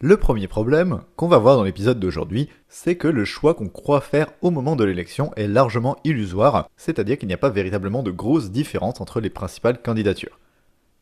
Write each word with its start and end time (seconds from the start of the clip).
Le 0.00 0.16
premier 0.16 0.48
problème 0.48 1.02
qu'on 1.16 1.28
va 1.28 1.38
voir 1.38 1.56
dans 1.56 1.62
l'épisode 1.62 2.00
d'aujourd'hui, 2.00 2.48
c'est 2.68 2.96
que 2.96 3.06
le 3.06 3.24
choix 3.24 3.54
qu'on 3.54 3.68
croit 3.68 4.00
faire 4.00 4.26
au 4.42 4.50
moment 4.50 4.74
de 4.74 4.84
l'élection 4.84 5.32
est 5.36 5.46
largement 5.46 5.96
illusoire, 6.02 6.68
c'est-à-dire 6.76 7.16
qu'il 7.16 7.28
n'y 7.28 7.34
a 7.34 7.38
pas 7.38 7.48
véritablement 7.48 8.02
de 8.02 8.10
grosses 8.10 8.50
différences 8.50 9.00
entre 9.00 9.20
les 9.20 9.30
principales 9.30 9.80
candidatures. 9.80 10.40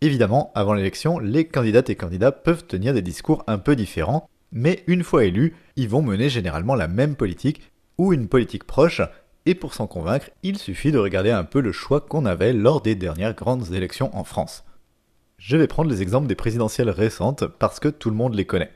Évidemment, 0.03 0.53
avant 0.55 0.75
l'élection, 0.75 1.19
les 1.19 1.47
candidates 1.47 1.89
et 1.89 1.97
candidats 1.97 2.33
peuvent 2.33 2.67
tenir 2.67 2.93
des 2.93 3.03
discours 3.03 3.43
un 3.47 3.59
peu 3.59 3.75
différents, 3.77 4.29
mais 4.53 4.85
une 4.87 5.05
fois 5.05 5.25
élus, 5.25 5.57
ils 5.77 5.89
vont 5.89 6.03
mener 6.03 6.29
généralement 6.29 6.75
la 6.75 6.87
même 6.87 7.17
politique 7.17 7.73
ou 7.97 8.13
une 8.13 8.29
politique 8.29 8.65
proche, 8.65 9.01
et 9.47 9.55
pour 9.55 9.73
s'en 9.73 9.87
convaincre, 9.87 10.31
il 10.43 10.59
suffit 10.59 10.93
de 10.93 10.99
regarder 10.99 11.31
un 11.31 11.45
peu 11.45 11.61
le 11.61 11.73
choix 11.73 12.03
qu'on 12.03 12.27
avait 12.27 12.53
lors 12.53 12.83
des 12.83 12.95
dernières 12.95 13.35
grandes 13.35 13.73
élections 13.73 14.15
en 14.17 14.23
France. 14.23 14.65
Je 15.39 15.57
vais 15.57 15.67
prendre 15.67 15.91
les 15.91 16.03
exemples 16.03 16.29
des 16.29 16.37
présidentielles 16.37 16.91
récentes 16.91 17.47
parce 17.47 17.81
que 17.81 17.89
tout 17.89 18.11
le 18.11 18.17
monde 18.17 18.35
les 18.35 18.45
connaît. 18.45 18.71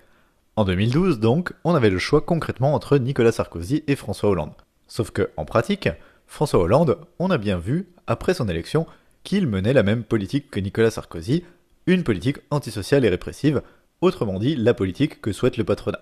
En 0.59 0.65
2012, 0.65 1.21
donc, 1.21 1.53
on 1.65 1.75
avait 1.75 1.91
le 1.91 1.99
choix 1.99 2.23
concrètement 2.23 2.73
entre 2.73 2.97
Nicolas 2.97 3.33
Sarkozy 3.33 3.85
et 3.87 3.95
François 3.95 4.31
Hollande. 4.31 4.55
Sauf 4.87 5.11
que, 5.11 5.29
en 5.37 5.45
pratique, 5.45 5.91
François 6.27 6.61
Hollande, 6.61 6.97
on 7.19 7.29
a 7.29 7.37
bien 7.37 7.59
vu, 7.59 7.89
après 8.07 8.33
son 8.33 8.49
élection, 8.49 8.87
qu'il 9.23 9.47
menait 9.47 9.75
la 9.75 9.83
même 9.83 10.03
politique 10.03 10.51
que 10.51 10.59
Nicolas 10.59 10.91
Sarkozy, 10.91 11.45
une 11.87 12.05
politique 12.05 12.39
antisociale 12.51 13.05
et 13.05 13.11
répressive, 13.11 13.61
autrement 14.01 14.39
dit 14.39 14.57
la 14.57 14.73
politique 14.73 15.21
que 15.21 15.31
souhaite 15.31 15.59
le 15.59 15.65
patronat. 15.65 16.01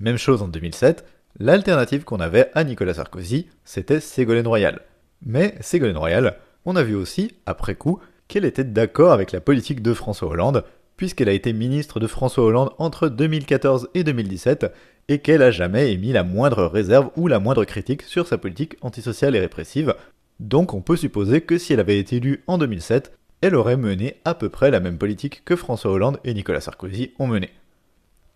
Même 0.00 0.18
chose 0.18 0.42
en 0.42 0.48
2007, 0.48 1.04
l'alternative 1.38 2.02
qu'on 2.02 2.18
avait 2.18 2.50
à 2.54 2.64
Nicolas 2.64 2.94
Sarkozy, 2.94 3.46
c'était 3.64 4.00
Ségolène 4.00 4.48
Royal. 4.48 4.80
Mais 5.24 5.54
Ségolène 5.60 5.98
Royal, 5.98 6.38
on 6.64 6.74
a 6.74 6.82
vu 6.82 6.96
aussi, 6.96 7.30
après 7.46 7.76
coup, 7.76 8.00
qu'elle 8.26 8.44
était 8.44 8.64
d'accord 8.64 9.12
avec 9.12 9.30
la 9.30 9.40
politique 9.40 9.82
de 9.82 9.94
François 9.94 10.28
Hollande, 10.28 10.64
puisqu'elle 10.98 11.30
a 11.30 11.32
été 11.32 11.54
ministre 11.54 12.00
de 12.00 12.06
François 12.06 12.44
Hollande 12.44 12.72
entre 12.76 13.08
2014 13.08 13.88
et 13.94 14.04
2017, 14.04 14.66
et 15.08 15.20
qu'elle 15.20 15.40
a 15.40 15.50
jamais 15.50 15.92
émis 15.92 16.12
la 16.12 16.24
moindre 16.24 16.64
réserve 16.66 17.10
ou 17.16 17.28
la 17.28 17.38
moindre 17.38 17.64
critique 17.64 18.02
sur 18.02 18.26
sa 18.26 18.36
politique 18.36 18.76
antisociale 18.82 19.34
et 19.34 19.40
répressive. 19.40 19.94
Donc 20.40 20.74
on 20.74 20.82
peut 20.82 20.96
supposer 20.96 21.40
que 21.40 21.56
si 21.56 21.72
elle 21.72 21.80
avait 21.80 21.98
été 21.98 22.16
élue 22.16 22.42
en 22.46 22.58
2007, 22.58 23.16
elle 23.40 23.54
aurait 23.54 23.76
mené 23.76 24.16
à 24.24 24.34
peu 24.34 24.48
près 24.48 24.70
la 24.70 24.80
même 24.80 24.98
politique 24.98 25.44
que 25.44 25.56
François 25.56 25.92
Hollande 25.92 26.18
et 26.24 26.34
Nicolas 26.34 26.60
Sarkozy 26.60 27.12
ont 27.18 27.28
mené. 27.28 27.50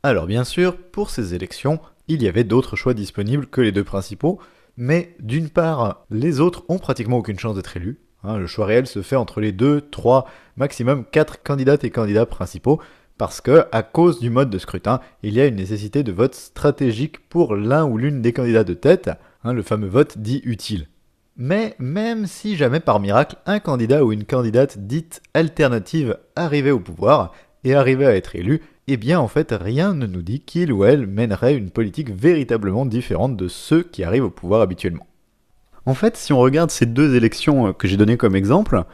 Alors 0.05 0.27
bien 0.27 0.45
sûr, 0.45 0.77
pour 0.77 1.11
ces 1.11 1.35
élections, 1.35 1.81
il 2.09 2.23
y 2.23 2.29
avait 2.29 2.45
d'autres 2.45 2.77
choix 2.77 2.95
disponibles 2.95 3.47
que 3.47 3.61
les 3.61 3.73
deux 3.73 3.85
principaux, 3.85 4.41
mais 4.77 5.15
d'une 5.19 5.51
part, 5.51 6.07
les 6.11 6.41
autres 6.41 6.65
ont 6.69 6.79
pratiquement 6.79 7.19
aucune 7.19 7.39
chance 7.39 7.57
d'être 7.57 7.77
élus, 7.77 7.99
Hein, 8.25 8.39
le 8.39 8.47
choix 8.47 8.67
réel 8.67 8.87
se 8.87 9.03
fait 9.03 9.17
entre 9.17 9.41
les 9.41 9.53
deux, 9.53 9.81
trois, 9.81 10.27
maximum 10.57 11.05
quatre 11.05 11.43
candidates 11.43 11.85
et 11.85 11.91
candidats 11.91 12.27
principaux, 12.27 12.81
parce 13.19 13.41
que, 13.41 13.67
à 13.73 13.83
cause 13.83 14.21
du 14.21 14.31
mode 14.31 14.51
de 14.51 14.59
scrutin, 14.59 15.01
il 15.23 15.35
y 15.35 15.41
a 15.41 15.47
une 15.47 15.57
nécessité 15.57 16.03
de 16.03 16.13
vote 16.13 16.35
stratégique 16.35 17.29
pour 17.29 17.57
l'un 17.57 17.85
ou 17.85 17.99
l'une 17.99 18.23
des 18.23 18.33
candidats 18.33 18.65
de 18.65 18.75
tête, 18.75 19.11
hein, 19.45 19.53
le 19.53 19.63
fameux 19.63 19.89
vote 19.89 20.19
dit 20.19 20.41
utile. 20.45 20.89
Mais 21.37 21.75
même 21.79 22.27
si 22.27 22.57
jamais 22.57 22.81
par 22.81 23.01
miracle 23.01 23.37
un 23.47 23.59
candidat 23.59 24.05
ou 24.05 24.13
une 24.13 24.25
candidate 24.25 24.79
dite 24.79 25.23
alternative 25.35 26.19
arrivait 26.37 26.71
au 26.71 26.81
pouvoir 26.81 27.33
et 27.65 27.75
arrivait 27.75 28.07
à 28.07 28.15
être 28.15 28.37
élu, 28.37 28.61
eh 28.89 28.97
bien 28.97 29.19
en 29.19 29.29
fait 29.29 29.53
rien 29.53 29.95
ne 29.95 30.07
nous 30.07 30.23
dit 30.23 30.41
qu'il 30.41 30.73
ou 30.73 30.85
elle 30.85 31.07
mènerait 31.07 31.55
une 31.55 31.71
politique 31.71 32.11
véritablement 32.11 32.85
différente 32.85 33.37
de 33.37 33.49
ceux 33.49 33.83
qui 33.83 34.05
arrivent 34.05 34.25
au 34.25 34.31
pouvoir 34.31 34.61
habituellement. 34.61 35.07
En 35.85 35.95
fait, 35.95 36.17
si 36.17 36.33
on 36.33 36.39
regarde 36.39 36.71
ces 36.71 36.87
deux 36.87 37.17
élections 37.17 37.69
euh, 37.69 37.73
que 37.73 37.89
j'ai 37.89 37.97
données 37.97 38.17
comme 38.17 38.37
exemple, 38.37 38.85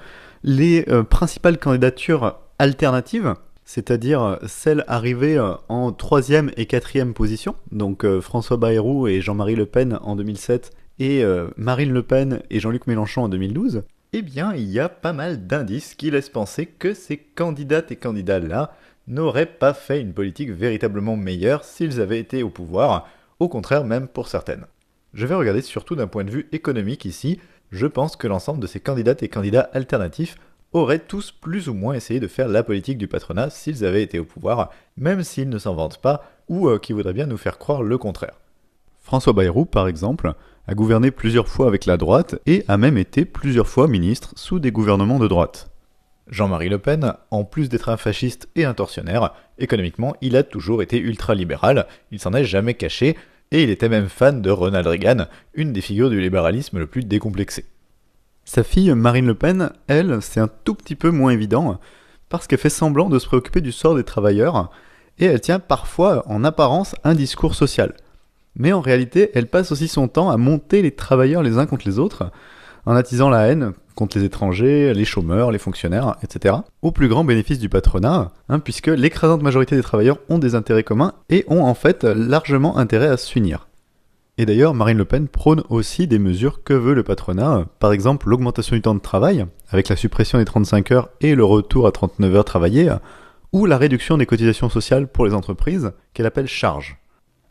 les 0.42 0.86
euh, 0.88 1.02
principales 1.02 1.58
candidatures 1.58 2.38
alternatives, 2.58 3.34
c'est-à-dire 3.64 4.22
euh, 4.22 4.36
celles 4.46 4.84
arrivées 4.88 5.38
en 5.68 5.92
troisième 5.92 6.50
et 6.56 6.64
quatrième 6.64 7.12
position, 7.12 7.56
donc 7.72 8.06
François 8.20 8.56
Bayrou 8.56 9.06
et 9.06 9.20
Jean-Marie 9.20 9.56
Le 9.56 9.66
Pen 9.66 9.98
en 10.00 10.16
2007 10.16 10.70
et 11.00 11.22
Marine 11.56 11.92
Le 11.92 12.02
Pen 12.02 12.42
et 12.50 12.58
Jean-Luc 12.58 12.88
Mélenchon 12.88 13.22
en 13.22 13.28
2012, 13.28 13.82
eh 14.14 14.22
bien, 14.22 14.52
il 14.54 14.68
y 14.68 14.80
a 14.80 14.88
pas 14.88 15.12
mal 15.12 15.46
d'indices 15.46 15.94
qui 15.94 16.10
laissent 16.10 16.28
penser 16.28 16.66
que 16.66 16.92
ces 16.94 17.18
candidates 17.18 17.92
et 17.92 17.96
candidats-là 17.96 18.74
n'auraient 19.06 19.46
pas 19.46 19.74
fait 19.74 20.00
une 20.00 20.12
politique 20.12 20.50
véritablement 20.50 21.16
meilleure 21.16 21.62
s'ils 21.62 22.00
avaient 22.00 22.18
été 22.18 22.42
au 22.42 22.50
pouvoir, 22.50 23.06
au 23.38 23.48
contraire 23.48 23.84
même 23.84 24.08
pour 24.08 24.26
certaines. 24.26 24.64
Je 25.18 25.26
vais 25.26 25.34
regarder 25.34 25.62
surtout 25.62 25.96
d'un 25.96 26.06
point 26.06 26.22
de 26.22 26.30
vue 26.30 26.46
économique 26.52 27.04
ici. 27.04 27.40
Je 27.72 27.88
pense 27.88 28.14
que 28.14 28.28
l'ensemble 28.28 28.60
de 28.60 28.68
ces 28.68 28.78
candidates 28.78 29.24
et 29.24 29.28
candidats 29.28 29.68
alternatifs 29.72 30.36
auraient 30.72 31.00
tous 31.00 31.32
plus 31.32 31.68
ou 31.68 31.74
moins 31.74 31.94
essayé 31.94 32.20
de 32.20 32.28
faire 32.28 32.46
la 32.46 32.62
politique 32.62 32.98
du 32.98 33.08
patronat 33.08 33.50
s'ils 33.50 33.84
avaient 33.84 34.04
été 34.04 34.20
au 34.20 34.24
pouvoir, 34.24 34.70
même 34.96 35.24
s'ils 35.24 35.48
ne 35.48 35.58
s'en 35.58 35.74
vantent 35.74 36.00
pas 36.00 36.22
ou 36.48 36.68
euh, 36.68 36.78
qui 36.78 36.92
voudraient 36.92 37.14
bien 37.14 37.26
nous 37.26 37.36
faire 37.36 37.58
croire 37.58 37.82
le 37.82 37.98
contraire. 37.98 38.38
François 39.00 39.32
Bayrou, 39.32 39.64
par 39.64 39.88
exemple, 39.88 40.34
a 40.68 40.74
gouverné 40.74 41.10
plusieurs 41.10 41.48
fois 41.48 41.66
avec 41.66 41.84
la 41.84 41.96
droite 41.96 42.36
et 42.46 42.64
a 42.68 42.76
même 42.76 42.96
été 42.96 43.24
plusieurs 43.24 43.66
fois 43.66 43.88
ministre 43.88 44.34
sous 44.36 44.60
des 44.60 44.70
gouvernements 44.70 45.18
de 45.18 45.26
droite. 45.26 45.68
Jean-Marie 46.28 46.68
Le 46.68 46.78
Pen, 46.78 47.14
en 47.32 47.42
plus 47.42 47.68
d'être 47.68 47.88
un 47.88 47.96
fasciste 47.96 48.48
et 48.54 48.64
un 48.64 48.74
tortionnaire, 48.74 49.34
économiquement, 49.58 50.14
il 50.20 50.36
a 50.36 50.44
toujours 50.44 50.80
été 50.80 50.96
ultra-libéral, 50.96 51.88
il 52.12 52.20
s'en 52.20 52.34
est 52.34 52.44
jamais 52.44 52.74
caché, 52.74 53.16
et 53.50 53.62
il 53.62 53.70
était 53.70 53.88
même 53.88 54.08
fan 54.08 54.42
de 54.42 54.50
Ronald 54.50 54.86
Reagan, 54.86 55.26
une 55.54 55.72
des 55.72 55.80
figures 55.80 56.10
du 56.10 56.20
libéralisme 56.20 56.78
le 56.78 56.86
plus 56.86 57.04
décomplexé. 57.04 57.64
Sa 58.44 58.62
fille 58.62 58.92
Marine 58.94 59.26
Le 59.26 59.34
Pen, 59.34 59.70
elle, 59.88 60.18
c'est 60.22 60.40
un 60.40 60.48
tout 60.64 60.74
petit 60.74 60.94
peu 60.94 61.10
moins 61.10 61.32
évident, 61.32 61.78
parce 62.28 62.46
qu'elle 62.46 62.58
fait 62.58 62.70
semblant 62.70 63.08
de 63.08 63.18
se 63.18 63.26
préoccuper 63.26 63.60
du 63.60 63.72
sort 63.72 63.94
des 63.94 64.04
travailleurs, 64.04 64.70
et 65.18 65.26
elle 65.26 65.40
tient 65.40 65.58
parfois 65.58 66.22
en 66.26 66.44
apparence 66.44 66.94
un 67.04 67.14
discours 67.14 67.54
social. 67.54 67.94
Mais 68.56 68.72
en 68.72 68.80
réalité, 68.80 69.30
elle 69.34 69.46
passe 69.46 69.72
aussi 69.72 69.88
son 69.88 70.08
temps 70.08 70.30
à 70.30 70.36
monter 70.36 70.82
les 70.82 70.92
travailleurs 70.92 71.42
les 71.42 71.58
uns 71.58 71.66
contre 71.66 71.86
les 71.86 71.98
autres, 71.98 72.30
en 72.86 72.94
attisant 72.94 73.28
la 73.28 73.46
haine 73.48 73.72
contre 73.98 74.16
les 74.16 74.24
étrangers, 74.24 74.94
les 74.94 75.04
chômeurs, 75.04 75.50
les 75.50 75.58
fonctionnaires, 75.58 76.14
etc. 76.22 76.54
Au 76.82 76.92
plus 76.92 77.08
grand 77.08 77.24
bénéfice 77.24 77.58
du 77.58 77.68
patronat, 77.68 78.30
hein, 78.48 78.60
puisque 78.60 78.86
l'écrasante 78.86 79.42
majorité 79.42 79.74
des 79.74 79.82
travailleurs 79.82 80.20
ont 80.28 80.38
des 80.38 80.54
intérêts 80.54 80.84
communs 80.84 81.14
et 81.30 81.44
ont 81.48 81.64
en 81.64 81.74
fait 81.74 82.04
largement 82.04 82.78
intérêt 82.78 83.08
à 83.08 83.16
s'unir. 83.16 83.66
Et 84.38 84.46
d'ailleurs, 84.46 84.72
Marine 84.72 84.98
Le 84.98 85.04
Pen 85.04 85.26
prône 85.26 85.64
aussi 85.68 86.06
des 86.06 86.20
mesures 86.20 86.62
que 86.62 86.74
veut 86.74 86.94
le 86.94 87.02
patronat, 87.02 87.66
par 87.80 87.90
exemple 87.90 88.28
l'augmentation 88.28 88.76
du 88.76 88.82
temps 88.82 88.94
de 88.94 89.00
travail, 89.00 89.46
avec 89.70 89.88
la 89.88 89.96
suppression 89.96 90.38
des 90.38 90.44
35 90.44 90.92
heures 90.92 91.08
et 91.20 91.34
le 91.34 91.44
retour 91.44 91.88
à 91.88 91.90
39 91.90 92.36
heures 92.36 92.44
travaillées, 92.44 92.92
ou 93.52 93.66
la 93.66 93.78
réduction 93.78 94.16
des 94.16 94.26
cotisations 94.26 94.68
sociales 94.68 95.08
pour 95.08 95.26
les 95.26 95.34
entreprises, 95.34 95.90
qu'elle 96.14 96.26
appelle 96.26 96.46
charge. 96.46 96.98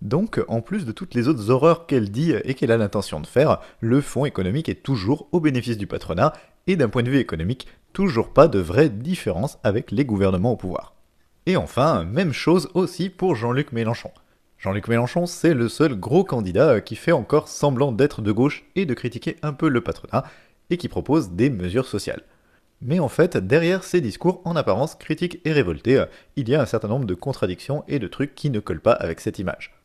Donc, 0.02 0.44
en 0.48 0.62
plus 0.62 0.86
de 0.86 0.92
toutes 0.92 1.16
les 1.16 1.28
autres 1.28 1.50
horreurs 1.50 1.88
qu'elle 1.88 2.12
dit 2.12 2.34
et 2.44 2.54
qu'elle 2.54 2.72
a 2.72 2.78
l'intention 2.78 3.20
de 3.20 3.28
faire, 3.28 3.60
le 3.80 4.02
fonds 4.02 4.26
économique 4.26 4.70
est 4.70 4.84
toujours 4.84 5.28
au 5.32 5.40
bénéfice 5.40 5.78
du 5.78 5.88
patronat, 5.88 6.34
et 6.68 6.76
d'un 6.76 6.90
point 6.90 7.04
de 7.04 7.10
vue 7.10 7.20
économique, 7.20 7.68
toujours 7.94 8.34
pas 8.34 8.48
de 8.48 8.60
vraie 8.60 8.90
différence 8.90 9.58
avec 9.64 9.92
les 9.92 10.06
gouvernements 10.06 10.52
au 10.52 10.58
pouvoir. 10.58 10.94
Et 11.46 11.56
enfin, 11.56 12.04
même 12.04 12.34
chose 12.34 12.70
aussi 12.74 13.10
pour 13.10 13.36
Jean-Luc 13.36 13.72
Mélenchon. 13.72 14.12
Jean-Luc 14.58 14.88
Mélenchon, 14.88 15.26
c'est 15.26 15.54
le 15.54 15.70
seul 15.70 15.96
gros 15.96 16.24
candidat 16.24 16.82
qui 16.82 16.96
fait 16.96 17.12
encore 17.12 17.48
semblant 17.48 17.92
d'être 17.92 18.22
de 18.22 18.32
gauche 18.32 18.66
et 18.76 18.86
de 18.86 18.94
critiquer 18.94 19.38
un 19.42 19.54
peu 19.54 19.70
le 19.70 19.82
patronat, 19.82 20.26
et 20.70 20.78
qui 20.78 20.90
propose 20.90 21.32
des 21.32 21.50
mesures 21.50 21.88
sociales. 21.88 22.24
Mais 22.82 23.00
en 23.00 23.08
fait, 23.08 23.38
derrière 23.38 23.84
ces 23.84 24.02
discours 24.02 24.42
en 24.46 24.56
apparence 24.56 24.96
critiques 24.96 25.40
et 25.46 25.52
révoltés, 25.52 26.04
il 26.36 26.50
y 26.50 26.56
a 26.56 26.62
un 26.62 26.66
certain 26.66 26.90
nombre 26.90 27.06
de 27.06 27.16
contradictions 27.16 27.84
et 27.88 27.98
de 27.98 28.08
trucs 28.08 28.36
qui 28.36 28.50
ne 28.50 28.60
collent 28.60 28.82
pas 28.82 28.92
avec 28.92 29.20
cette 29.22 29.40
image. 29.40 29.77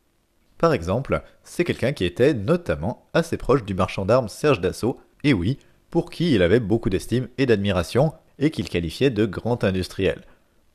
Par 0.63 0.71
exemple, 0.71 1.21
c'est 1.43 1.65
quelqu'un 1.65 1.91
qui 1.91 2.05
était 2.05 2.33
notamment 2.33 3.05
assez 3.13 3.35
proche 3.35 3.65
du 3.65 3.73
marchand 3.73 4.05
d'armes 4.05 4.29
Serge 4.29 4.61
Dassault, 4.61 4.97
et 5.25 5.33
oui, 5.33 5.59
pour 5.89 6.09
qui 6.09 6.33
il 6.33 6.41
avait 6.41 6.61
beaucoup 6.61 6.89
d'estime 6.89 7.27
et 7.37 7.45
d'admiration, 7.45 8.13
et 8.39 8.49
qu'il 8.49 8.69
qualifiait 8.69 9.09
de 9.09 9.25
grand 9.25 9.65
industriel. 9.65 10.21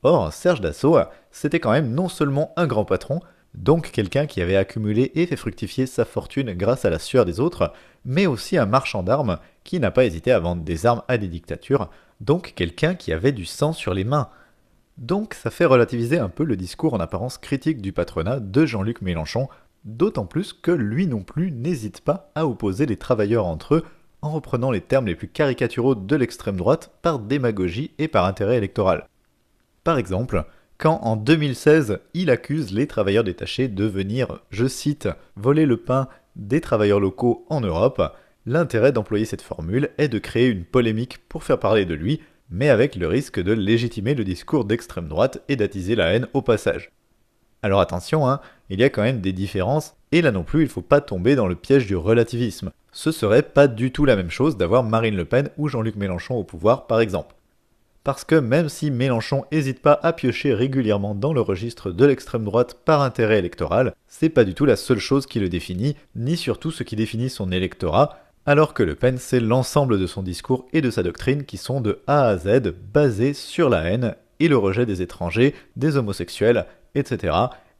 Or, 0.03 0.31
Serge 0.31 0.61
Dassault, 0.61 0.99
c'était 1.31 1.59
quand 1.59 1.71
même 1.71 1.91
non 1.91 2.07
seulement 2.07 2.53
un 2.55 2.67
grand 2.67 2.85
patron, 2.85 3.19
donc 3.55 3.89
quelqu'un 3.89 4.27
qui 4.27 4.43
avait 4.43 4.57
accumulé 4.57 5.11
et 5.15 5.25
fait 5.25 5.35
fructifier 5.35 5.87
sa 5.87 6.05
fortune 6.05 6.53
grâce 6.53 6.85
à 6.85 6.91
la 6.91 6.99
sueur 6.99 7.25
des 7.25 7.39
autres, 7.39 7.73
mais 8.05 8.27
aussi 8.27 8.59
un 8.59 8.67
marchand 8.67 9.01
d'armes 9.01 9.39
qui 9.63 9.79
n'a 9.79 9.89
pas 9.89 10.05
hésité 10.05 10.31
à 10.31 10.37
vendre 10.37 10.61
des 10.61 10.85
armes 10.85 11.01
à 11.07 11.17
des 11.17 11.27
dictatures, 11.27 11.89
donc 12.21 12.53
quelqu'un 12.55 12.93
qui 12.93 13.11
avait 13.11 13.31
du 13.31 13.45
sang 13.45 13.73
sur 13.73 13.95
les 13.95 14.03
mains. 14.03 14.29
Donc 14.99 15.33
ça 15.33 15.49
fait 15.49 15.65
relativiser 15.65 16.19
un 16.19 16.29
peu 16.29 16.43
le 16.43 16.57
discours 16.57 16.93
en 16.93 16.99
apparence 16.99 17.39
critique 17.39 17.81
du 17.81 17.91
patronat 17.91 18.39
de 18.39 18.67
Jean-Luc 18.67 19.01
Mélenchon 19.01 19.47
D'autant 19.85 20.25
plus 20.25 20.53
que 20.53 20.71
lui 20.71 21.07
non 21.07 21.23
plus 21.23 21.51
n'hésite 21.51 22.01
pas 22.01 22.31
à 22.35 22.45
opposer 22.45 22.85
les 22.85 22.97
travailleurs 22.97 23.45
entre 23.45 23.75
eux 23.75 23.83
en 24.21 24.31
reprenant 24.31 24.71
les 24.71 24.81
termes 24.81 25.07
les 25.07 25.15
plus 25.15 25.29
caricaturaux 25.29 25.95
de 25.95 26.15
l'extrême 26.15 26.57
droite 26.57 26.91
par 27.01 27.19
démagogie 27.19 27.91
et 27.97 28.07
par 28.07 28.25
intérêt 28.25 28.57
électoral. 28.57 29.07
Par 29.83 29.97
exemple, 29.97 30.43
quand 30.77 30.99
en 31.03 31.15
2016 31.15 31.99
il 32.13 32.29
accuse 32.29 32.71
les 32.71 32.87
travailleurs 32.87 33.23
détachés 33.23 33.67
de 33.67 33.85
venir, 33.85 34.41
je 34.49 34.67
cite, 34.67 35.09
voler 35.35 35.65
le 35.65 35.77
pain 35.77 36.07
des 36.35 36.61
travailleurs 36.61 36.99
locaux 36.99 37.45
en 37.49 37.61
Europe, 37.61 38.01
l'intérêt 38.45 38.91
d'employer 38.91 39.25
cette 39.25 39.41
formule 39.41 39.89
est 39.97 40.07
de 40.07 40.19
créer 40.19 40.47
une 40.47 40.65
polémique 40.65 41.17
pour 41.27 41.43
faire 41.43 41.59
parler 41.59 41.85
de 41.85 41.93
lui, 41.93 42.21
mais 42.49 42.69
avec 42.69 42.95
le 42.95 43.07
risque 43.07 43.41
de 43.41 43.51
légitimer 43.51 44.15
le 44.15 44.23
discours 44.23 44.65
d'extrême 44.65 45.07
droite 45.07 45.43
et 45.47 45.55
d'attiser 45.55 45.95
la 45.95 46.13
haine 46.13 46.27
au 46.33 46.41
passage. 46.41 46.91
Alors 47.61 47.81
attention, 47.81 48.27
hein, 48.29 48.39
il 48.69 48.79
y 48.79 48.83
a 48.83 48.89
quand 48.89 49.01
même 49.01 49.19
des 49.19 49.33
différences, 49.33 49.95
et 50.11 50.21
là 50.21 50.31
non 50.31 50.43
plus 50.43 50.61
il 50.61 50.69
faut 50.69 50.81
pas 50.81 51.01
tomber 51.01 51.35
dans 51.35 51.47
le 51.47 51.55
piège 51.55 51.87
du 51.87 51.95
relativisme. 51.95 52.71
Ce 52.91 53.11
serait 53.11 53.43
pas 53.43 53.67
du 53.67 53.91
tout 53.91 54.05
la 54.05 54.15
même 54.15 54.29
chose 54.29 54.57
d'avoir 54.57 54.83
Marine 54.83 55.15
Le 55.15 55.25
Pen 55.25 55.49
ou 55.57 55.67
Jean-Luc 55.67 55.95
Mélenchon 55.95 56.35
au 56.35 56.43
pouvoir 56.43 56.87
par 56.87 57.01
exemple. 57.01 57.35
Parce 58.05 58.23
que 58.23 58.35
même 58.35 58.69
si 58.69 58.91
Mélenchon 58.91 59.43
n'hésite 59.51 59.81
pas 59.81 59.99
à 60.01 60.13
piocher 60.13 60.53
régulièrement 60.53 61.15
dans 61.15 61.33
le 61.33 61.41
registre 61.41 61.91
de 61.91 62.05
l'extrême 62.05 62.45
droite 62.45 62.77
par 62.85 63.01
intérêt 63.01 63.39
électoral, 63.39 63.93
c'est 64.07 64.29
pas 64.29 64.45
du 64.45 64.53
tout 64.53 64.65
la 64.65 64.77
seule 64.77 64.99
chose 64.99 65.25
qui 65.25 65.39
le 65.39 65.49
définit, 65.49 65.97
ni 66.15 66.37
surtout 66.37 66.71
ce 66.71 66.83
qui 66.83 66.95
définit 66.95 67.29
son 67.29 67.51
électorat, 67.51 68.17
alors 68.45 68.73
que 68.73 68.83
Le 68.83 68.95
Pen 68.95 69.17
c'est 69.17 69.41
l'ensemble 69.41 69.99
de 69.99 70.07
son 70.07 70.23
discours 70.23 70.65
et 70.71 70.81
de 70.81 70.89
sa 70.89 71.03
doctrine 71.03 71.43
qui 71.43 71.57
sont 71.57 71.81
de 71.81 71.99
A 72.07 72.25
à 72.25 72.37
Z 72.37 72.73
basés 72.93 73.33
sur 73.33 73.69
la 73.69 73.83
haine 73.83 74.15
et 74.39 74.47
le 74.47 74.57
rejet 74.57 74.85
des 74.85 75.01
étrangers, 75.01 75.53
des 75.75 75.97
homosexuels, 75.97 76.65
etc., 76.95 77.35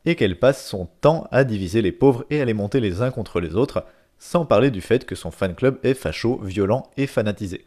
et 0.05 0.15
qu'elle 0.15 0.39
passe 0.39 0.65
son 0.65 0.87
temps 1.01 1.27
à 1.31 1.43
diviser 1.43 1.81
les 1.81 1.91
pauvres 1.91 2.25
et 2.29 2.41
à 2.41 2.45
les 2.45 2.53
monter 2.53 2.79
les 2.79 3.01
uns 3.01 3.11
contre 3.11 3.39
les 3.39 3.55
autres, 3.55 3.85
sans 4.17 4.45
parler 4.45 4.71
du 4.71 4.81
fait 4.81 5.05
que 5.05 5.15
son 5.15 5.31
fan 5.31 5.55
club 5.55 5.77
est 5.83 5.93
facho, 5.93 6.39
violent 6.41 6.89
et 6.97 7.07
fanatisé. 7.07 7.65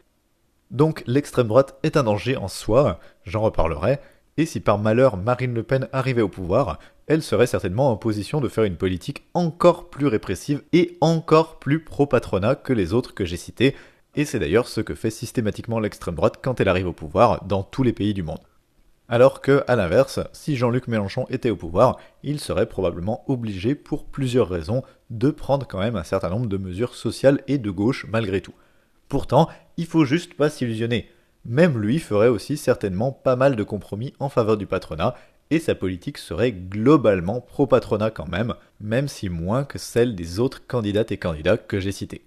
Donc 0.71 1.03
l'extrême 1.05 1.47
droite 1.47 1.77
est 1.83 1.97
un 1.97 2.03
danger 2.03 2.37
en 2.37 2.47
soi, 2.47 2.99
j'en 3.25 3.41
reparlerai, 3.41 3.99
et 4.37 4.45
si 4.45 4.59
par 4.59 4.79
malheur 4.79 5.17
Marine 5.17 5.53
Le 5.53 5.63
Pen 5.63 5.87
arrivait 5.91 6.23
au 6.23 6.29
pouvoir, 6.29 6.79
elle 7.05 7.21
serait 7.21 7.47
certainement 7.47 7.91
en 7.91 7.97
position 7.97 8.41
de 8.41 8.47
faire 8.47 8.63
une 8.63 8.77
politique 8.77 9.25
encore 9.33 9.89
plus 9.89 10.07
répressive 10.07 10.63
et 10.73 10.97
encore 11.01 11.59
plus 11.59 11.83
pro-patronat 11.83 12.55
que 12.55 12.73
les 12.73 12.93
autres 12.93 13.13
que 13.13 13.25
j'ai 13.25 13.37
cités, 13.37 13.75
et 14.15 14.25
c'est 14.25 14.39
d'ailleurs 14.39 14.67
ce 14.67 14.81
que 14.81 14.95
fait 14.95 15.11
systématiquement 15.11 15.79
l'extrême 15.79 16.15
droite 16.15 16.39
quand 16.41 16.59
elle 16.59 16.69
arrive 16.69 16.87
au 16.87 16.93
pouvoir 16.93 17.43
dans 17.45 17.63
tous 17.63 17.83
les 17.83 17.93
pays 17.93 18.13
du 18.13 18.23
monde. 18.23 18.39
Alors 19.13 19.41
que, 19.41 19.63
à 19.67 19.75
l'inverse, 19.75 20.21
si 20.31 20.55
Jean-Luc 20.55 20.87
Mélenchon 20.87 21.27
était 21.29 21.51
au 21.51 21.55
pouvoir, 21.55 21.99
il 22.23 22.39
serait 22.39 22.65
probablement 22.65 23.23
obligé, 23.27 23.75
pour 23.75 24.05
plusieurs 24.05 24.49
raisons, 24.49 24.81
de 25.11 25.29
prendre 25.29 25.67
quand 25.67 25.77
même 25.77 25.95
un 25.95 26.03
certain 26.03 26.31
nombre 26.31 26.47
de 26.47 26.57
mesures 26.57 26.95
sociales 26.95 27.41
et 27.47 27.59
de 27.59 27.69
gauche 27.69 28.07
malgré 28.09 28.41
tout. 28.41 28.55
Pourtant, 29.09 29.49
il 29.77 29.85
faut 29.85 30.03
juste 30.03 30.33
pas 30.33 30.49
s'illusionner. 30.49 31.11
Même 31.45 31.77
lui 31.77 31.99
ferait 31.99 32.27
aussi 32.27 32.57
certainement 32.57 33.11
pas 33.11 33.35
mal 33.35 33.55
de 33.55 33.61
compromis 33.61 34.15
en 34.17 34.29
faveur 34.29 34.57
du 34.57 34.65
patronat, 34.65 35.13
et 35.51 35.59
sa 35.59 35.75
politique 35.75 36.17
serait 36.17 36.51
globalement 36.51 37.39
pro-patronat 37.39 38.09
quand 38.09 38.27
même, 38.27 38.55
même 38.81 39.07
si 39.07 39.29
moins 39.29 39.63
que 39.63 39.77
celle 39.77 40.15
des 40.15 40.39
autres 40.39 40.65
candidates 40.65 41.11
et 41.11 41.17
candidats 41.17 41.57
que 41.57 41.79
j'ai 41.79 41.91
cités. 41.91 42.25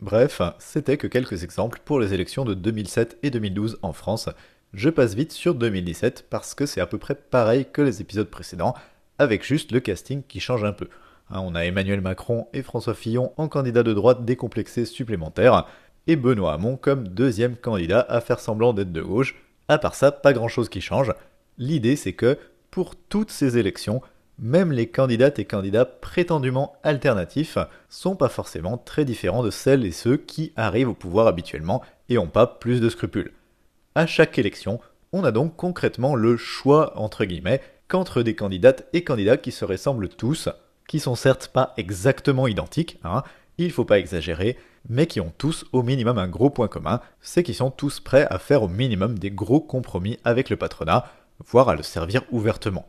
Bref, 0.00 0.42
c'était 0.60 0.96
que 0.96 1.08
quelques 1.08 1.42
exemples 1.42 1.80
pour 1.84 1.98
les 1.98 2.14
élections 2.14 2.44
de 2.44 2.54
2007 2.54 3.18
et 3.24 3.30
2012 3.30 3.80
en 3.82 3.92
France, 3.92 4.28
je 4.74 4.90
passe 4.90 5.14
vite 5.14 5.32
sur 5.32 5.54
2017 5.54 6.26
parce 6.28 6.54
que 6.54 6.66
c'est 6.66 6.80
à 6.80 6.86
peu 6.86 6.98
près 6.98 7.14
pareil 7.14 7.66
que 7.72 7.80
les 7.80 8.02
épisodes 8.02 8.28
précédents, 8.28 8.74
avec 9.18 9.44
juste 9.44 9.72
le 9.72 9.80
casting 9.80 10.22
qui 10.22 10.40
change 10.40 10.64
un 10.64 10.72
peu. 10.72 10.88
Hein, 11.30 11.40
on 11.42 11.54
a 11.54 11.64
Emmanuel 11.64 12.00
Macron 12.00 12.48
et 12.52 12.62
François 12.62 12.94
Fillon 12.94 13.32
en 13.38 13.48
candidat 13.48 13.82
de 13.82 13.94
droite 13.94 14.24
décomplexé 14.24 14.84
supplémentaire, 14.84 15.66
et 16.06 16.16
Benoît 16.16 16.54
Hamon 16.54 16.76
comme 16.76 17.08
deuxième 17.08 17.56
candidat 17.56 18.04
à 18.08 18.20
faire 18.20 18.40
semblant 18.40 18.72
d'être 18.72 18.92
de 18.92 19.02
gauche. 19.02 19.36
À 19.68 19.78
part 19.78 19.94
ça, 19.94 20.12
pas 20.12 20.32
grand 20.32 20.48
chose 20.48 20.68
qui 20.68 20.80
change. 20.80 21.14
L'idée 21.56 21.96
c'est 21.96 22.12
que, 22.12 22.38
pour 22.70 22.94
toutes 22.94 23.30
ces 23.30 23.56
élections, 23.56 24.02
même 24.38 24.70
les 24.70 24.88
candidates 24.88 25.38
et 25.38 25.44
candidats 25.44 25.86
prétendument 25.86 26.76
alternatifs 26.82 27.58
sont 27.88 28.16
pas 28.16 28.28
forcément 28.28 28.78
très 28.78 29.04
différents 29.04 29.42
de 29.42 29.50
celles 29.50 29.84
et 29.84 29.92
ceux 29.92 30.16
qui 30.16 30.52
arrivent 30.56 30.90
au 30.90 30.94
pouvoir 30.94 31.26
habituellement 31.26 31.82
et 32.08 32.18
ont 32.18 32.28
pas 32.28 32.46
plus 32.46 32.80
de 32.80 32.88
scrupules 32.88 33.32
à 33.98 34.06
chaque 34.06 34.38
élection, 34.38 34.78
on 35.12 35.24
a 35.24 35.32
donc 35.32 35.56
concrètement 35.56 36.14
le 36.14 36.36
choix, 36.36 36.96
entre 36.96 37.24
guillemets, 37.24 37.60
qu'entre 37.88 38.22
des 38.22 38.36
candidates 38.36 38.86
et 38.92 39.02
candidats 39.02 39.36
qui 39.36 39.50
se 39.50 39.64
ressemblent 39.64 40.08
tous, 40.08 40.48
qui 40.86 41.00
sont 41.00 41.16
certes 41.16 41.48
pas 41.48 41.74
exactement 41.76 42.46
identiques, 42.46 43.00
hein, 43.02 43.24
il 43.58 43.72
faut 43.72 43.84
pas 43.84 43.98
exagérer, 43.98 44.56
mais 44.88 45.08
qui 45.08 45.20
ont 45.20 45.32
tous 45.36 45.66
au 45.72 45.82
minimum 45.82 46.16
un 46.16 46.28
gros 46.28 46.48
point 46.48 46.68
commun, 46.68 47.00
c'est 47.20 47.42
qu'ils 47.42 47.56
sont 47.56 47.72
tous 47.72 47.98
prêts 47.98 48.28
à 48.30 48.38
faire 48.38 48.62
au 48.62 48.68
minimum 48.68 49.18
des 49.18 49.32
gros 49.32 49.60
compromis 49.60 50.20
avec 50.22 50.48
le 50.48 50.56
patronat, 50.56 51.04
voire 51.44 51.68
à 51.68 51.74
le 51.74 51.82
servir 51.82 52.22
ouvertement. 52.30 52.86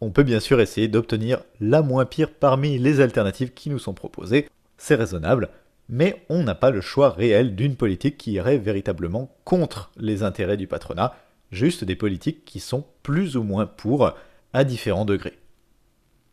On 0.00 0.10
peut 0.10 0.24
bien 0.24 0.40
sûr 0.40 0.60
essayer 0.60 0.88
d'obtenir 0.88 1.44
la 1.60 1.82
moins 1.82 2.04
pire 2.04 2.34
parmi 2.34 2.78
les 2.78 3.00
alternatives 3.00 3.54
qui 3.54 3.70
nous 3.70 3.78
sont 3.78 3.94
proposées, 3.94 4.48
c'est 4.76 4.96
raisonnable, 4.96 5.50
mais 5.88 6.24
on 6.28 6.42
n'a 6.42 6.54
pas 6.54 6.70
le 6.70 6.80
choix 6.80 7.10
réel 7.10 7.54
d'une 7.54 7.76
politique 7.76 8.16
qui 8.16 8.32
irait 8.32 8.58
véritablement 8.58 9.34
contre 9.44 9.90
les 9.96 10.22
intérêts 10.22 10.56
du 10.56 10.66
patronat, 10.66 11.14
juste 11.50 11.84
des 11.84 11.96
politiques 11.96 12.44
qui 12.44 12.60
sont 12.60 12.84
plus 13.02 13.36
ou 13.36 13.42
moins 13.42 13.66
pour, 13.66 14.12
à 14.52 14.64
différents 14.64 15.04
degrés. 15.04 15.38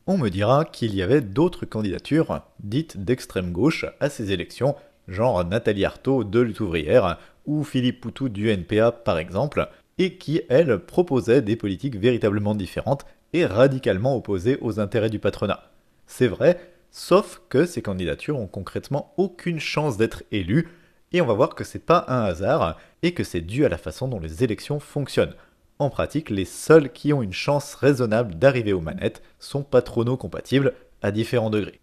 On 0.07 0.17
me 0.17 0.29
dira 0.29 0.65
qu'il 0.65 0.95
y 0.95 1.01
avait 1.01 1.21
d'autres 1.21 1.65
candidatures 1.65 2.41
dites 2.59 2.97
d'extrême 2.97 3.51
gauche 3.51 3.85
à 3.99 4.09
ces 4.09 4.31
élections, 4.31 4.75
genre 5.07 5.45
Nathalie 5.45 5.85
Arthaud 5.85 6.23
de 6.23 6.39
Lutte 6.39 6.61
ouvrière 6.61 7.19
ou 7.45 7.63
Philippe 7.63 8.01
Poutou 8.01 8.29
du 8.29 8.49
NPA 8.49 8.91
par 8.91 9.17
exemple, 9.17 9.69
et 9.97 10.15
qui, 10.15 10.41
elles, 10.49 10.79
proposaient 10.79 11.41
des 11.41 11.55
politiques 11.55 11.97
véritablement 11.97 12.55
différentes 12.55 13.05
et 13.33 13.45
radicalement 13.45 14.15
opposées 14.15 14.57
aux 14.61 14.79
intérêts 14.79 15.09
du 15.09 15.19
patronat. 15.19 15.63
C'est 16.07 16.27
vrai, 16.27 16.59
Sauf 16.91 17.41
que 17.49 17.65
ces 17.65 17.81
candidatures 17.81 18.39
ont 18.39 18.47
concrètement 18.47 19.13
aucune 19.17 19.59
chance 19.59 19.97
d'être 19.97 20.23
élues, 20.31 20.69
et 21.11 21.21
on 21.21 21.25
va 21.25 21.33
voir 21.33 21.55
que 21.55 21.63
c'est 21.63 21.85
pas 21.85 22.05
un 22.07 22.23
hasard, 22.23 22.77
et 23.03 23.13
que 23.13 23.23
c'est 23.23 23.41
dû 23.41 23.65
à 23.65 23.69
la 23.69 23.77
façon 23.77 24.07
dont 24.07 24.19
les 24.19 24.43
élections 24.43 24.79
fonctionnent. 24.79 25.35
En 25.77 25.89
pratique, 25.89 26.29
les 26.29 26.45
seuls 26.45 26.91
qui 26.91 27.13
ont 27.13 27.21
une 27.21 27.33
chance 27.33 27.73
raisonnable 27.75 28.35
d'arriver 28.35 28.73
aux 28.73 28.81
manettes 28.81 29.23
sont 29.39 29.63
patrono-compatibles 29.63 30.73
à 31.01 31.11
différents 31.11 31.49
degrés. 31.49 31.79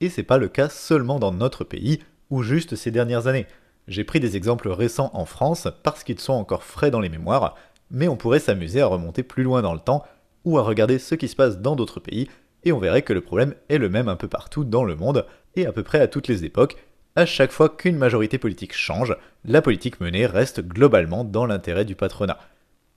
Et 0.00 0.10
c'est 0.10 0.22
pas 0.22 0.38
le 0.38 0.48
cas 0.48 0.68
seulement 0.68 1.18
dans 1.18 1.32
notre 1.32 1.64
pays, 1.64 2.00
ou 2.28 2.42
juste 2.42 2.76
ces 2.76 2.90
dernières 2.90 3.26
années. 3.26 3.46
J'ai 3.88 4.04
pris 4.04 4.20
des 4.20 4.36
exemples 4.36 4.68
récents 4.68 5.10
en 5.14 5.24
France 5.24 5.68
parce 5.82 6.04
qu'ils 6.04 6.18
sont 6.18 6.32
encore 6.32 6.64
frais 6.64 6.90
dans 6.90 7.00
les 7.00 7.08
mémoires, 7.08 7.54
mais 7.90 8.08
on 8.08 8.16
pourrait 8.16 8.40
s'amuser 8.40 8.80
à 8.80 8.86
remonter 8.86 9.22
plus 9.22 9.44
loin 9.44 9.62
dans 9.62 9.72
le 9.72 9.80
temps, 9.80 10.04
ou 10.44 10.58
à 10.58 10.62
regarder 10.62 10.98
ce 10.98 11.14
qui 11.14 11.28
se 11.28 11.36
passe 11.36 11.58
dans 11.58 11.76
d'autres 11.76 12.00
pays 12.00 12.28
et 12.66 12.72
on 12.72 12.78
verrait 12.78 13.02
que 13.02 13.12
le 13.12 13.20
problème 13.20 13.54
est 13.68 13.78
le 13.78 13.88
même 13.88 14.08
un 14.08 14.16
peu 14.16 14.26
partout 14.26 14.64
dans 14.64 14.84
le 14.84 14.96
monde, 14.96 15.24
et 15.54 15.66
à 15.66 15.72
peu 15.72 15.84
près 15.84 16.00
à 16.00 16.08
toutes 16.08 16.26
les 16.26 16.44
époques. 16.44 16.76
À 17.14 17.24
chaque 17.24 17.52
fois 17.52 17.68
qu'une 17.68 17.96
majorité 17.96 18.38
politique 18.38 18.74
change, 18.74 19.16
la 19.44 19.62
politique 19.62 20.00
menée 20.00 20.26
reste 20.26 20.60
globalement 20.60 21.22
dans 21.22 21.46
l'intérêt 21.46 21.84
du 21.84 21.94
patronat. 21.94 22.38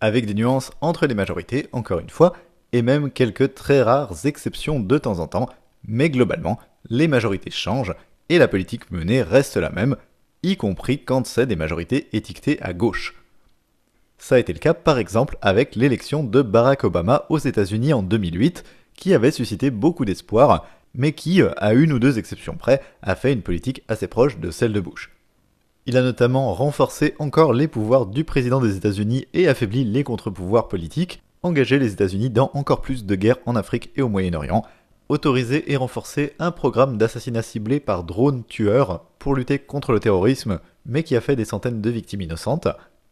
Avec 0.02 0.26
des 0.26 0.34
nuances 0.34 0.72
entre 0.82 1.06
les 1.06 1.14
majorités, 1.14 1.68
encore 1.72 2.00
une 2.00 2.10
fois, 2.10 2.34
et 2.74 2.82
même 2.82 3.12
quelques 3.12 3.54
très 3.54 3.84
rares 3.84 4.26
exceptions 4.26 4.80
de 4.80 4.98
temps 4.98 5.20
en 5.20 5.28
temps, 5.28 5.48
mais 5.88 6.10
globalement, 6.10 6.60
les 6.90 7.08
majorités 7.08 7.52
changent 7.52 7.94
et 8.30 8.40
la 8.40 8.48
politique 8.48 8.90
menée 8.90 9.22
reste 9.22 9.56
la 9.56 9.70
même, 9.70 9.98
y 10.42 10.58
compris 10.58 11.04
quand 11.04 11.28
c'est 11.28 11.46
des 11.46 11.56
majorités 11.56 12.10
étiquetées 12.14 12.60
à 12.62 12.74
gauche. 12.74 13.14
Ça 14.18 14.36
a 14.36 14.40
été 14.40 14.52
le 14.52 14.60
cas 14.60 14.74
par 14.74 14.98
exemple 14.98 15.38
avec 15.42 15.76
l'élection 15.76 16.24
de 16.24 16.42
Barack 16.42 16.84
Obama 16.84 17.26
aux 17.30 17.38
États-Unis 17.38 17.94
en 17.94 18.04
2008, 18.04 18.64
qui 19.00 19.14
avait 19.14 19.32
suscité 19.32 19.72
beaucoup 19.72 20.04
d'espoir, 20.04 20.68
mais 20.94 21.14
qui, 21.14 21.42
à 21.42 21.74
une 21.74 21.94
ou 21.94 22.00
deux 22.00 22.20
exceptions 22.20 22.58
près, 22.58 22.82
a 23.02 23.16
fait 23.16 23.32
une 23.32 23.42
politique 23.42 23.84
assez 23.88 24.08
proche 24.08 24.40
de 24.40 24.52
celle 24.52 24.74
de 24.74 24.82
Bush. 24.82 25.12
Il 25.86 25.96
a 25.96 26.02
notamment 26.02 26.54
renforcé 26.54 27.16
encore 27.18 27.54
les 27.54 27.68
pouvoirs 27.68 28.06
du 28.06 28.26
président 28.26 28.60
des 28.60 28.76
États-Unis 28.76 29.26
et 29.34 29.48
affaibli 29.48 29.86
les 29.86 30.04
contre-pouvoirs 30.04 30.68
politiques, 30.68 31.24
engagé 31.42 31.80
les 31.80 31.94
États-Unis 31.94 32.30
dans 32.30 32.52
encore 32.54 32.82
plus 32.82 33.06
de 33.06 33.16
guerres 33.16 33.40
en 33.46 33.56
Afrique 33.56 33.90
et 33.96 34.02
au 34.02 34.10
Moyen-Orient, 34.10 34.66
autorisé 35.08 35.72
et 35.72 35.78
renforcé 35.78 36.34
un 36.38 36.52
programme 36.52 36.98
d'assassinat 36.98 37.42
ciblé 37.42 37.80
par 37.80 38.04
drone 38.04 38.44
tueur 38.44 39.06
pour 39.18 39.34
lutter 39.34 39.60
contre 39.60 39.94
le 39.94 40.02
terrorisme, 40.02 40.60
mais 40.86 41.04
qui 41.04 41.16
a 41.16 41.22
fait 41.22 41.38
des 41.38 41.46
centaines 41.46 41.82
de 41.82 41.90
victimes 41.90 42.22
innocentes. 42.22 42.68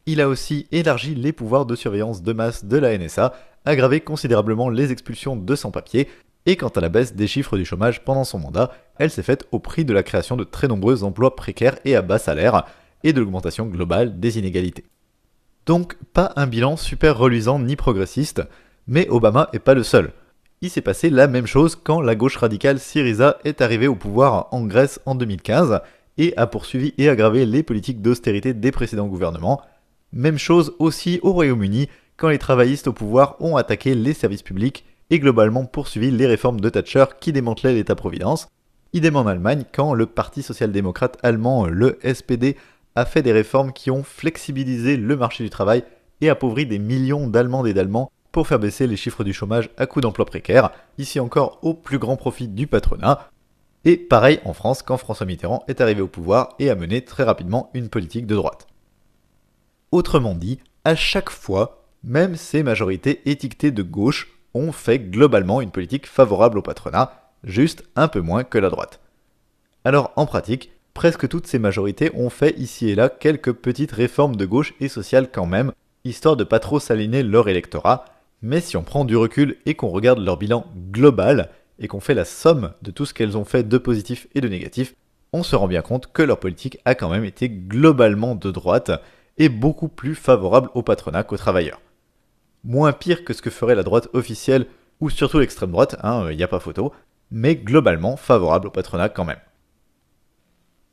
Il 0.05 0.21
a 0.21 0.27
aussi 0.27 0.67
élargi 0.71 1.15
les 1.15 1.31
pouvoirs 1.31 1.65
de 1.65 1.75
surveillance 1.75 2.21
de 2.21 2.33
masse 2.33 2.65
de 2.65 2.77
la 2.77 2.97
NSA 2.97 3.33
aggravé 3.67 4.01
considérablement 4.01 4.69
les 4.69 4.91
expulsions 4.91 5.35
de 5.35 5.55
sans-papiers, 5.55 6.07
et 6.45 6.55
quant 6.55 6.69
à 6.69 6.79
la 6.79 6.89
baisse 6.89 7.13
des 7.13 7.27
chiffres 7.27 7.57
du 7.57 7.65
chômage 7.65 8.03
pendant 8.03 8.23
son 8.23 8.39
mandat, 8.39 8.71
elle 8.97 9.11
s'est 9.11 9.23
faite 9.23 9.45
au 9.51 9.59
prix 9.59 9.83
de 9.83 9.93
la 9.93 10.03
création 10.03 10.37
de 10.37 10.43
très 10.45 10.67
nombreux 10.67 11.03
emplois 11.03 11.35
précaires 11.35 11.77
et 11.83 11.95
à 11.95 12.01
bas 12.01 12.19
salaire, 12.19 12.65
et 13.03 13.13
de 13.13 13.19
l'augmentation 13.19 13.65
globale 13.65 14.19
des 14.19 14.39
inégalités. 14.39 14.85
Donc 15.65 15.97
pas 16.13 16.31
un 16.37 16.47
bilan 16.47 16.77
super 16.77 17.17
reluisant 17.17 17.59
ni 17.59 17.75
progressiste, 17.75 18.41
mais 18.87 19.07
Obama 19.09 19.49
est 19.51 19.59
pas 19.59 19.73
le 19.73 19.83
seul. 19.83 20.13
Il 20.61 20.69
s'est 20.69 20.81
passé 20.81 21.09
la 21.09 21.27
même 21.27 21.45
chose 21.45 21.75
quand 21.75 22.01
la 22.01 22.15
gauche 22.15 22.37
radicale 22.37 22.79
Syriza 22.79 23.37
est 23.43 23.61
arrivée 23.61 23.87
au 23.87 23.95
pouvoir 23.95 24.47
en 24.51 24.65
Grèce 24.65 24.99
en 25.05 25.13
2015 25.13 25.81
et 26.17 26.33
a 26.37 26.47
poursuivi 26.47 26.93
et 26.97 27.09
aggravé 27.09 27.45
les 27.45 27.61
politiques 27.61 28.01
d'austérité 28.01 28.53
des 28.53 28.71
précédents 28.71 29.07
gouvernements. 29.07 29.61
Même 30.13 30.39
chose 30.39 30.73
aussi 30.79 31.19
au 31.21 31.33
Royaume-Uni 31.33 31.89
quand 32.17 32.29
les 32.29 32.39
travaillistes 32.39 32.87
au 32.87 32.93
pouvoir 32.93 33.35
ont 33.39 33.55
attaqué 33.55 33.95
les 33.95 34.13
services 34.13 34.41
publics 34.41 34.85
et 35.09 35.19
globalement 35.19 35.65
poursuivi 35.65 36.11
les 36.11 36.27
réformes 36.27 36.59
de 36.59 36.69
Thatcher 36.69 37.05
qui 37.19 37.31
démantelaient 37.31 37.73
l'État-providence. 37.73 38.47
Idem 38.93 39.15
en 39.15 39.27
Allemagne 39.27 39.63
quand 39.71 39.93
le 39.93 40.07
Parti 40.07 40.41
social-démocrate 40.41 41.17
allemand, 41.23 41.67
le 41.67 41.99
SPD, 42.03 42.57
a 42.95 43.05
fait 43.05 43.21
des 43.21 43.31
réformes 43.31 43.71
qui 43.71 43.91
ont 43.91 44.03
flexibilisé 44.03 44.97
le 44.97 45.15
marché 45.15 45.43
du 45.43 45.51
travail 45.51 45.83
et 46.19 46.29
appauvri 46.29 46.65
des 46.65 46.79
millions 46.79 47.27
d'Allemands 47.27 47.65
et 47.65 47.73
d'Allemands 47.73 48.11
pour 48.31 48.47
faire 48.47 48.59
baisser 48.59 48.87
les 48.87 48.97
chiffres 48.97 49.23
du 49.23 49.33
chômage 49.33 49.69
à 49.77 49.85
coût 49.85 50.01
d'emploi 50.01 50.25
précaire, 50.25 50.71
ici 50.97 51.19
encore 51.19 51.59
au 51.61 51.75
plus 51.75 51.99
grand 51.99 52.17
profit 52.17 52.47
du 52.47 52.65
patronat. 52.65 53.29
Et 53.85 53.97
pareil 53.97 54.39
en 54.43 54.53
France 54.53 54.81
quand 54.81 54.97
François 54.97 55.27
Mitterrand 55.27 55.63
est 55.67 55.79
arrivé 55.79 56.01
au 56.01 56.07
pouvoir 56.07 56.55
et 56.57 56.69
a 56.71 56.75
mené 56.75 57.05
très 57.05 57.23
rapidement 57.23 57.69
une 57.75 57.89
politique 57.89 58.25
de 58.25 58.35
droite. 58.35 58.67
Autrement 59.91 60.33
dit, 60.33 60.59
à 60.83 60.95
chaque 60.95 61.29
fois, 61.29 61.76
même 62.03 62.35
ces 62.35 62.63
majorités 62.63 63.21
étiquetées 63.29 63.71
de 63.71 63.83
gauche 63.83 64.29
ont 64.53 64.71
fait 64.71 64.99
globalement 64.99 65.61
une 65.61 65.71
politique 65.71 66.07
favorable 66.07 66.57
au 66.57 66.61
patronat, 66.61 67.31
juste 67.43 67.83
un 67.95 68.07
peu 68.07 68.21
moins 68.21 68.43
que 68.43 68.57
la 68.57 68.69
droite. 68.69 68.99
Alors 69.83 70.11
en 70.15 70.25
pratique, 70.25 70.71
presque 70.93 71.27
toutes 71.27 71.47
ces 71.47 71.59
majorités 71.59 72.11
ont 72.15 72.29
fait 72.29 72.57
ici 72.57 72.89
et 72.89 72.95
là 72.95 73.09
quelques 73.09 73.53
petites 73.53 73.91
réformes 73.91 74.35
de 74.35 74.45
gauche 74.45 74.73
et 74.79 74.87
sociales 74.87 75.29
quand 75.31 75.45
même, 75.45 75.71
histoire 76.03 76.35
de 76.35 76.43
pas 76.43 76.59
trop 76.59 76.79
s'aligner 76.79 77.23
leur 77.23 77.49
électorat, 77.49 78.05
mais 78.41 78.61
si 78.61 78.77
on 78.77 78.83
prend 78.83 79.05
du 79.05 79.15
recul 79.15 79.57
et 79.65 79.75
qu'on 79.75 79.89
regarde 79.89 80.19
leur 80.19 80.37
bilan 80.37 80.65
global, 80.91 81.49
et 81.79 81.87
qu'on 81.87 81.99
fait 81.99 82.13
la 82.13 82.25
somme 82.25 82.73
de 82.81 82.91
tout 82.91 83.05
ce 83.05 83.13
qu'elles 83.13 83.37
ont 83.37 83.45
fait 83.45 83.67
de 83.67 83.77
positif 83.77 84.27
et 84.35 84.41
de 84.41 84.47
négatif, 84.47 84.95
on 85.33 85.43
se 85.43 85.55
rend 85.55 85.67
bien 85.67 85.81
compte 85.81 86.11
que 86.11 86.23
leur 86.23 86.39
politique 86.39 86.79
a 86.85 86.95
quand 86.95 87.09
même 87.09 87.25
été 87.25 87.49
globalement 87.49 88.35
de 88.35 88.51
droite 88.51 88.91
et 89.37 89.49
beaucoup 89.49 89.87
plus 89.87 90.15
favorable 90.15 90.69
au 90.73 90.81
patronat 90.81 91.23
qu'aux 91.23 91.37
travailleurs. 91.37 91.81
Moins 92.63 92.93
pire 92.93 93.23
que 93.23 93.33
ce 93.33 93.41
que 93.41 93.49
ferait 93.49 93.75
la 93.75 93.83
droite 93.83 94.09
officielle 94.13 94.67
ou 94.99 95.09
surtout 95.09 95.39
l'extrême 95.39 95.71
droite, 95.71 95.95
il 96.03 96.05
hein, 96.07 96.33
n'y 96.33 96.43
a 96.43 96.47
pas 96.47 96.59
photo, 96.59 96.91
mais 97.31 97.55
globalement 97.55 98.17
favorable 98.17 98.67
au 98.67 98.71
patronat 98.71 99.09
quand 99.09 99.25
même. 99.25 99.39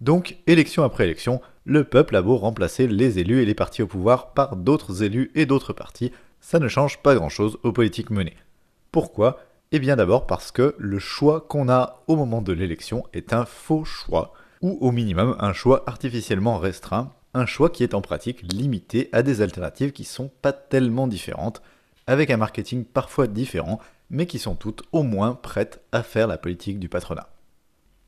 Donc, 0.00 0.37
élection 0.47 0.83
après 0.83 1.04
élection, 1.04 1.40
le 1.64 1.85
peuple 1.85 2.16
a 2.16 2.23
beau 2.23 2.37
remplacer 2.37 2.87
les 2.87 3.18
élus 3.18 3.40
et 3.40 3.47
les 3.47 3.54
partis 3.54 3.83
au 3.83 3.87
pouvoir 3.87 4.35
par 4.35 4.56
d'autres 4.56 5.02
élus 5.02 5.30
et 5.35 5.47
d'autres 5.47 5.73
partis, 5.73 6.12
ça 6.40 6.59
ne 6.59 6.68
change 6.68 6.99
pas 6.99 7.14
grand-chose 7.14 7.59
aux 7.62 7.73
politiques 7.73 8.11
menées. 8.11 8.37
Pourquoi? 8.92 9.40
Eh 9.73 9.78
bien 9.78 9.97
d'abord 9.97 10.26
parce 10.26 10.52
que 10.52 10.75
le 10.78 10.99
choix 10.99 11.40
qu'on 11.40 11.68
a 11.68 12.02
au 12.06 12.16
moment 12.16 12.42
de 12.42 12.52
l'élection 12.52 13.04
est 13.12 13.33
un 13.33 13.47
faux 13.47 13.85
choix, 13.85 14.35
ou 14.61 14.76
au 14.80 14.92
minimum 14.92 15.37
un 15.40 15.52
choix 15.52 15.83
artificiellement 15.87 16.59
restreint, 16.59 17.12
un 17.35 17.47
choix 17.47 17.69
qui 17.69 17.83
est 17.83 17.95
en 17.95 18.00
pratique 18.00 18.43
limité 18.43 19.09
à 19.12 19.23
des 19.23 19.43
alternatives 19.43 19.93
qui 19.93 20.05
sont 20.05 20.31
pas 20.41 20.53
tellement 20.53 21.07
différentes, 21.07 21.62
avec 22.07 22.31
un 22.31 22.37
marketing 22.37 22.85
parfois 22.85 23.26
différent, 23.26 23.81
mais 24.11 24.26
qui 24.26 24.38
sont 24.38 24.55
toutes 24.55 24.85
au 24.93 25.03
moins 25.03 25.35
prêtes 25.35 25.83
à 25.93 26.03
faire 26.03 26.29
la 26.29 26.38
politique 26.38 26.79
du 26.79 26.88
patronat. 26.88 27.34